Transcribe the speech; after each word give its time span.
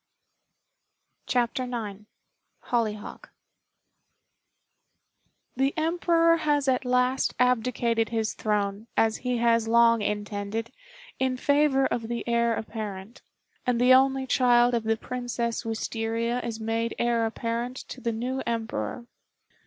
]CHAPTER 1.31 1.61
IX 1.61 2.05
HOLLYHOCK 2.71 3.29
The 5.55 5.75
Emperor 5.77 6.37
has 6.37 6.67
at 6.67 6.85
last 6.85 7.35
abdicated 7.37 8.09
his 8.09 8.33
throne, 8.33 8.87
as 8.97 9.17
he 9.17 9.37
has 9.37 9.67
long 9.67 10.01
intended, 10.01 10.71
in 11.19 11.37
favor 11.37 11.85
of 11.85 12.07
the 12.07 12.27
Heir 12.27 12.55
apparent, 12.55 13.21
and 13.67 13.79
the 13.79 13.93
only 13.93 14.25
child 14.25 14.73
of 14.73 14.85
the 14.85 14.97
Princess 14.97 15.63
Wistaria 15.63 16.43
is 16.43 16.59
made 16.59 16.95
Heir 16.97 17.27
apparent 17.27 17.75
to 17.89 18.01
the 18.01 18.11
new 18.11 18.41
Emperor. 18.47 19.05